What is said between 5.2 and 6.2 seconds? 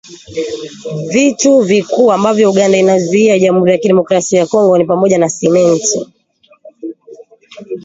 Simenti.